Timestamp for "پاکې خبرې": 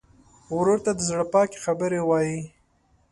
1.33-2.01